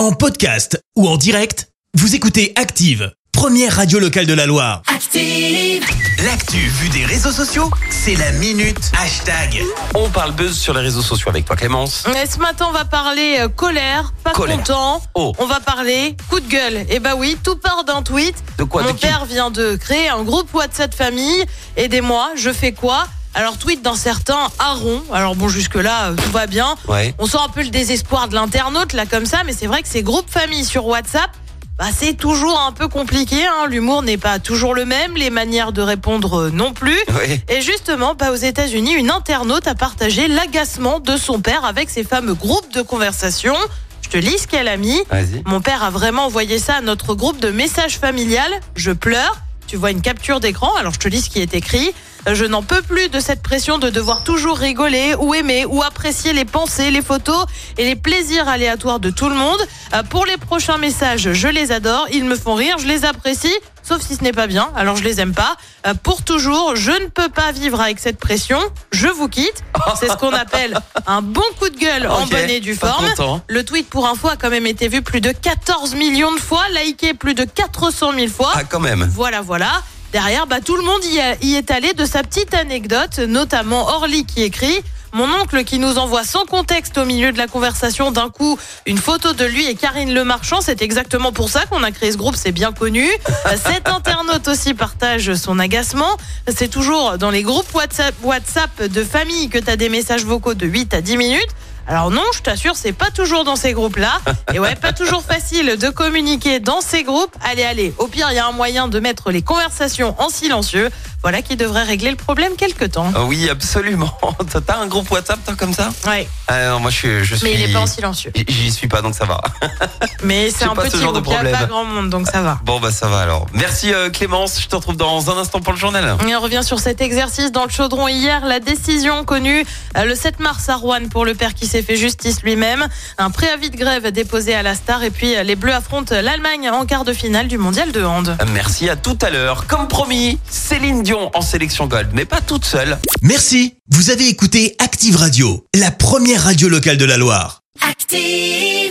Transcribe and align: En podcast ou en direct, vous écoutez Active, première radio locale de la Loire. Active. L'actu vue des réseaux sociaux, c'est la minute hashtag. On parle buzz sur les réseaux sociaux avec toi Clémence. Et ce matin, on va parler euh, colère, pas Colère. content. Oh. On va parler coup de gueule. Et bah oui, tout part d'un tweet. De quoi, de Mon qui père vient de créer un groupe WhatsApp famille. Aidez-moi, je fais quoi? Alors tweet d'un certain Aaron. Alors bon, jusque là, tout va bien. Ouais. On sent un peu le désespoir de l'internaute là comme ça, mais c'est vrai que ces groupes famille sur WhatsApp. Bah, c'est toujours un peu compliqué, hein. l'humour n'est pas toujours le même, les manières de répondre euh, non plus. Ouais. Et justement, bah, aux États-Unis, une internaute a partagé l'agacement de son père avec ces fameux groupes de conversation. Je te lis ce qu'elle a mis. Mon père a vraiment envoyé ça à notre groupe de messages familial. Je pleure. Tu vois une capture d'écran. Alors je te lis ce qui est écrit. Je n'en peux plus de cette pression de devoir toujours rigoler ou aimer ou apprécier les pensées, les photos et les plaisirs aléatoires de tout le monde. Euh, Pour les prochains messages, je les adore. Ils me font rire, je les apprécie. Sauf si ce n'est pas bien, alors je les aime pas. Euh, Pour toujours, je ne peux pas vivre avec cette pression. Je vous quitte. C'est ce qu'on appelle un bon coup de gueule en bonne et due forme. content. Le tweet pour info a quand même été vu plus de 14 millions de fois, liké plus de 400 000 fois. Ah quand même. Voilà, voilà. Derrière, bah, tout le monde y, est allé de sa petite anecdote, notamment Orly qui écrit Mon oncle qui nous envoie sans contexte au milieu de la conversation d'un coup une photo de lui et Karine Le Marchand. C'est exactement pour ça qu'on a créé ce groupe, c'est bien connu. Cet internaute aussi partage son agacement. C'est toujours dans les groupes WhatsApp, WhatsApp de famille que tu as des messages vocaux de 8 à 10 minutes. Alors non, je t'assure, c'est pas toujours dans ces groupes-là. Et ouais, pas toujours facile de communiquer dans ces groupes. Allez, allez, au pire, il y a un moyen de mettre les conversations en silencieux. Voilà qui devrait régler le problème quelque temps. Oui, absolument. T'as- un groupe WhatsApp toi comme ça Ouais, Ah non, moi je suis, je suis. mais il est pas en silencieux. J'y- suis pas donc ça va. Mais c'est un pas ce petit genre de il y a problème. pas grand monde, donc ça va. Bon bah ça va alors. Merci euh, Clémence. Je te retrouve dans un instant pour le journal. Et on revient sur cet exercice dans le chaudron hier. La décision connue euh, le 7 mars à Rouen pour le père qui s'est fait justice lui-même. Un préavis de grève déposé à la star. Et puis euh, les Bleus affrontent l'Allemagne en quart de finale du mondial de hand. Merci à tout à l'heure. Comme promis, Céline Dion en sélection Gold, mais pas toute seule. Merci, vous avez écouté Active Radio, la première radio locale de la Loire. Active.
En 0.00 0.12
podcast 0.12 0.82
ou 0.96 1.06
en 1.06 1.18
direct, 1.18 1.68
vous 1.92 2.14
écoutez 2.14 2.54
Active, 2.56 3.12
première 3.32 3.76
radio 3.76 3.98
locale 3.98 4.24
de 4.24 4.32
la 4.32 4.46
Loire. 4.46 4.80
Active. 4.86 5.84
L'actu 6.24 6.56
vue 6.56 6.88
des 6.88 7.04
réseaux 7.04 7.30
sociaux, 7.32 7.70
c'est 7.90 8.14
la 8.14 8.32
minute 8.32 8.78
hashtag. 8.98 9.62
On 9.94 10.08
parle 10.08 10.32
buzz 10.32 10.56
sur 10.58 10.72
les 10.72 10.80
réseaux 10.80 11.02
sociaux 11.02 11.28
avec 11.28 11.44
toi 11.44 11.54
Clémence. 11.54 12.06
Et 12.16 12.26
ce 12.26 12.38
matin, 12.38 12.68
on 12.70 12.72
va 12.72 12.86
parler 12.86 13.40
euh, 13.40 13.48
colère, 13.48 14.14
pas 14.24 14.30
Colère. 14.32 14.56
content. 14.56 15.02
Oh. 15.14 15.34
On 15.36 15.44
va 15.44 15.60
parler 15.60 16.16
coup 16.30 16.40
de 16.40 16.48
gueule. 16.48 16.86
Et 16.88 16.98
bah 16.98 17.12
oui, 17.14 17.36
tout 17.44 17.56
part 17.56 17.84
d'un 17.84 18.00
tweet. 18.00 18.36
De 18.56 18.64
quoi, 18.64 18.82
de 18.82 18.88
Mon 18.88 18.94
qui 18.94 19.02
père 19.06 19.26
vient 19.26 19.50
de 19.50 19.76
créer 19.76 20.08
un 20.08 20.22
groupe 20.22 20.48
WhatsApp 20.54 20.94
famille. 20.94 21.44
Aidez-moi, 21.76 22.30
je 22.36 22.50
fais 22.54 22.72
quoi? 22.72 23.06
Alors 23.34 23.58
tweet 23.58 23.82
d'un 23.82 23.94
certain 23.94 24.48
Aaron. 24.58 25.02
Alors 25.12 25.36
bon, 25.36 25.48
jusque 25.48 25.76
là, 25.76 26.12
tout 26.12 26.30
va 26.30 26.46
bien. 26.46 26.74
Ouais. 26.88 27.14
On 27.18 27.26
sent 27.26 27.38
un 27.44 27.48
peu 27.48 27.62
le 27.62 27.68
désespoir 27.68 28.28
de 28.28 28.34
l'internaute 28.34 28.92
là 28.92 29.06
comme 29.06 29.26
ça, 29.26 29.42
mais 29.46 29.52
c'est 29.52 29.66
vrai 29.66 29.82
que 29.82 29.88
ces 29.88 30.02
groupes 30.02 30.30
famille 30.30 30.64
sur 30.64 30.86
WhatsApp. 30.86 31.30
Bah, 31.78 31.86
c'est 31.96 32.14
toujours 32.14 32.60
un 32.60 32.72
peu 32.72 32.88
compliqué, 32.88 33.46
hein. 33.46 33.66
l'humour 33.66 34.02
n'est 34.02 34.18
pas 34.18 34.38
toujours 34.38 34.74
le 34.74 34.84
même, 34.84 35.16
les 35.16 35.30
manières 35.30 35.72
de 35.72 35.80
répondre 35.80 36.34
euh, 36.34 36.50
non 36.50 36.74
plus. 36.74 36.98
Ouais. 37.08 37.42
Et 37.48 37.62
justement, 37.62 38.14
bah, 38.14 38.32
aux 38.32 38.36
États-Unis, 38.36 38.92
une 38.92 39.10
internaute 39.10 39.66
a 39.66 39.74
partagé 39.74 40.28
l'agacement 40.28 41.00
de 41.00 41.16
son 41.16 41.40
père 41.40 41.64
avec 41.64 41.88
ces 41.88 42.04
fameux 42.04 42.34
groupes 42.34 42.70
de 42.74 42.82
conversation. 42.82 43.54
Je 44.02 44.10
te 44.10 44.18
lis 44.18 44.36
ce 44.38 44.46
qu'elle 44.46 44.68
a 44.68 44.76
mis. 44.76 45.00
Mon 45.46 45.62
père 45.62 45.82
a 45.82 45.88
vraiment 45.88 46.26
envoyé 46.26 46.58
ça 46.58 46.74
à 46.74 46.80
notre 46.82 47.14
groupe 47.14 47.40
de 47.40 47.50
messages 47.50 47.98
familial. 47.98 48.50
Je 48.74 48.90
pleure. 48.90 49.38
Tu 49.66 49.76
vois 49.76 49.90
une 49.90 50.02
capture 50.02 50.40
d'écran. 50.40 50.74
Alors 50.78 50.92
je 50.92 50.98
te 50.98 51.08
lis 51.08 51.22
ce 51.22 51.30
qui 51.30 51.40
est 51.40 51.54
écrit. 51.54 51.94
Je 52.30 52.44
n'en 52.44 52.62
peux 52.62 52.82
plus 52.82 53.08
de 53.08 53.18
cette 53.18 53.42
pression 53.42 53.78
de 53.78 53.88
devoir 53.90 54.24
toujours 54.24 54.58
rigoler 54.58 55.14
ou 55.18 55.34
aimer 55.34 55.64
ou 55.64 55.82
apprécier 55.82 56.32
les 56.32 56.44
pensées, 56.44 56.90
les 56.90 57.02
photos 57.02 57.46
et 57.78 57.84
les 57.84 57.96
plaisirs 57.96 58.46
aléatoires 58.48 59.00
de 59.00 59.10
tout 59.10 59.28
le 59.28 59.34
monde. 59.34 59.58
Euh, 59.94 60.02
Pour 60.02 60.26
les 60.26 60.36
prochains 60.36 60.76
messages, 60.78 61.32
je 61.32 61.48
les 61.48 61.72
adore. 61.72 62.06
Ils 62.12 62.24
me 62.24 62.36
font 62.36 62.54
rire, 62.54 62.76
je 62.78 62.86
les 62.86 63.04
apprécie. 63.04 63.54
Sauf 63.82 64.02
si 64.02 64.14
ce 64.16 64.22
n'est 64.22 64.32
pas 64.32 64.46
bien, 64.46 64.70
alors 64.76 64.96
je 64.96 65.02
les 65.02 65.20
aime 65.20 65.32
pas. 65.34 65.56
Euh, 65.86 65.94
Pour 65.94 66.22
toujours, 66.22 66.76
je 66.76 66.90
ne 66.92 67.06
peux 67.06 67.30
pas 67.30 67.52
vivre 67.52 67.80
avec 67.80 67.98
cette 67.98 68.18
pression. 68.18 68.60
Je 68.92 69.08
vous 69.08 69.28
quitte. 69.28 69.64
C'est 69.98 70.08
ce 70.08 70.16
qu'on 70.16 70.32
appelle 70.32 70.78
un 71.06 71.22
bon 71.22 71.40
coup 71.58 71.70
de 71.70 71.78
gueule 71.78 72.06
en 72.06 72.26
bonne 72.26 72.50
et 72.50 72.60
due 72.60 72.74
forme. 72.74 73.08
content. 73.08 73.40
Le 73.48 73.64
tweet 73.64 73.88
pour 73.88 74.06
info 74.06 74.28
a 74.28 74.36
quand 74.36 74.50
même 74.50 74.66
été 74.66 74.88
vu 74.88 75.00
plus 75.02 75.20
de 75.22 75.32
14 75.32 75.94
millions 75.94 76.32
de 76.32 76.38
fois, 76.40 76.62
liké 76.84 77.14
plus 77.14 77.34
de 77.34 77.44
400 77.44 78.12
000 78.14 78.28
fois. 78.28 78.52
Ah 78.54 78.64
quand 78.64 78.80
même. 78.80 79.10
Voilà, 79.12 79.40
voilà. 79.40 79.82
Derrière, 80.12 80.46
bah, 80.48 80.60
tout 80.64 80.76
le 80.76 80.82
monde 80.82 81.04
y, 81.04 81.54
est 81.54 81.70
allé 81.70 81.92
de 81.92 82.04
sa 82.04 82.22
petite 82.24 82.52
anecdote, 82.54 83.20
notamment 83.20 83.88
Orly 83.88 84.26
qui 84.26 84.42
écrit 84.42 84.82
Mon 85.12 85.32
oncle 85.40 85.62
qui 85.62 85.78
nous 85.78 85.98
envoie 85.98 86.24
sans 86.24 86.44
contexte 86.46 86.98
au 86.98 87.04
milieu 87.04 87.30
de 87.30 87.38
la 87.38 87.46
conversation 87.46 88.10
d'un 88.10 88.28
coup 88.28 88.58
une 88.86 88.98
photo 88.98 89.32
de 89.34 89.44
lui 89.44 89.68
et 89.68 89.76
Karine 89.76 90.12
Le 90.12 90.24
Marchand. 90.24 90.60
C'est 90.62 90.82
exactement 90.82 91.30
pour 91.30 91.48
ça 91.48 91.64
qu'on 91.66 91.84
a 91.84 91.92
créé 91.92 92.10
ce 92.10 92.16
groupe, 92.16 92.34
c'est 92.34 92.50
bien 92.50 92.72
connu. 92.72 93.06
Cet 93.64 93.88
internaute 93.88 94.48
aussi 94.48 94.74
partage 94.74 95.34
son 95.34 95.60
agacement. 95.60 96.16
C'est 96.48 96.68
toujours 96.68 97.16
dans 97.16 97.30
les 97.30 97.44
groupes 97.44 97.72
WhatsApp, 97.72 98.14
WhatsApp 98.24 98.82
de 98.82 99.04
famille 99.04 99.48
que 99.48 99.58
tu 99.58 99.70
as 99.70 99.76
des 99.76 99.88
messages 99.88 100.24
vocaux 100.24 100.54
de 100.54 100.66
8 100.66 100.92
à 100.92 101.02
10 101.02 101.16
minutes. 101.18 101.50
Alors 101.90 102.12
non, 102.12 102.22
je 102.32 102.40
t'assure, 102.40 102.76
c'est 102.76 102.92
pas 102.92 103.10
toujours 103.10 103.42
dans 103.42 103.56
ces 103.56 103.72
groupes-là. 103.72 104.20
Et 104.54 104.60
ouais, 104.60 104.76
pas 104.76 104.92
toujours 104.92 105.24
facile 105.24 105.76
de 105.76 105.88
communiquer 105.88 106.60
dans 106.60 106.80
ces 106.80 107.02
groupes. 107.02 107.34
Allez, 107.42 107.64
allez, 107.64 107.92
au 107.98 108.06
pire, 108.06 108.28
il 108.30 108.36
y 108.36 108.38
a 108.38 108.46
un 108.46 108.52
moyen 108.52 108.86
de 108.86 109.00
mettre 109.00 109.32
les 109.32 109.42
conversations 109.42 110.14
en 110.20 110.28
silencieux. 110.28 110.88
Voilà 111.22 111.42
qui 111.42 111.56
devrait 111.56 111.82
régler 111.84 112.10
le 112.10 112.16
problème 112.16 112.52
quelque 112.56 112.84
temps. 112.86 113.12
Oui, 113.26 113.48
absolument. 113.50 114.10
T'as- 114.66 114.78
un 114.80 114.86
groupe 114.86 115.10
WhatsApp 115.10 115.38
toi 115.44 115.54
comme 115.58 115.74
ça 115.74 115.90
Ouais, 116.06 116.26
Ah 116.48 116.68
non, 116.70 116.80
moi 116.80 116.90
je 116.90 116.96
suis, 116.96 117.24
je 117.24 117.34
suis. 117.34 117.44
mais 117.46 117.54
il 117.54 117.62
est 117.68 117.72
pas 117.72 117.80
en 117.80 117.86
silencieux. 117.86 118.32
J'y- 118.48 118.70
suis 118.72 118.88
pas 118.88 119.02
donc 119.02 119.14
ça 119.14 119.26
va. 119.26 119.40
Mais 120.22 120.50
c'est 120.50 120.64
un 120.64 120.74
pas 120.74 120.84
ce 120.86 120.90
petit 120.92 121.00
genre 121.02 121.12
de 121.12 121.20
il 121.20 121.28
y 121.28 121.32
a 121.32 121.34
problème. 121.36 121.58
pas 121.58 121.66
grand 121.66 121.84
monde, 121.84 122.08
donc 122.10 122.26
ça 122.28 122.40
va. 122.40 122.58
Bon 122.64 122.80
bah 122.80 122.90
ça 122.90 123.08
va 123.08 123.20
alors. 123.20 123.46
Merci 123.52 123.92
euh, 123.92 124.08
Clémence. 124.10 124.60
Je 124.60 124.66
te 124.68 124.76
retrouve 124.76 124.96
dans 124.96 125.30
un 125.30 125.38
instant 125.38 125.60
pour 125.60 125.72
le 125.72 125.78
journal. 125.78 126.16
Et 126.26 126.34
on 126.36 126.40
revient 126.40 126.62
sur 126.62 126.78
cet 126.78 127.00
exercice 127.00 127.52
dans 127.52 127.64
le 127.64 127.70
chaudron 127.70 128.08
hier. 128.08 128.44
La 128.46 128.60
décision 128.60 129.24
connue 129.24 129.64
euh, 129.98 130.04
le 130.04 130.14
7 130.14 130.40
mars 130.40 130.68
à 130.70 130.76
Rouen 130.76 131.08
pour 131.10 131.24
le 131.26 131.34
père 131.34 131.52
qui 131.54 131.66
s'est 131.66 131.82
fait 131.82 131.96
justice 131.96 132.42
lui-même. 132.42 132.86
Un 133.18 133.30
préavis 133.30 133.70
de 133.70 133.76
grève 133.76 134.10
déposé 134.10 134.54
à 134.54 134.62
la 134.62 134.74
star. 134.74 135.02
Et 135.02 135.10
puis 135.10 135.36
euh, 135.36 135.42
les 135.42 135.56
Bleus 135.56 135.74
affrontent 135.74 136.14
l'Allemagne 136.22 136.70
en 136.70 136.86
quart 136.86 137.04
de 137.04 137.12
finale 137.12 137.48
du 137.48 137.58
mondial 137.58 137.92
de 137.92 138.02
hand. 138.04 138.36
Merci 138.52 138.88
à 138.88 138.96
tout 138.96 139.18
à 139.22 139.28
l'heure. 139.30 139.66
Comme 139.66 139.88
promis, 139.88 140.38
Céline 140.48 141.02
Dion 141.10 141.28
en 141.34 141.40
sélection 141.40 141.88
Gold, 141.88 142.10
mais 142.12 142.24
pas 142.24 142.40
toute 142.40 142.64
seule. 142.64 142.96
Merci, 143.20 143.74
vous 143.90 144.10
avez 144.10 144.28
écouté 144.28 144.76
Active 144.78 145.16
Radio, 145.16 145.66
la 145.74 145.90
première 145.90 146.44
radio 146.44 146.68
locale 146.68 146.98
de 146.98 147.04
la 147.04 147.16
Loire. 147.16 147.62
Active. 147.80 148.89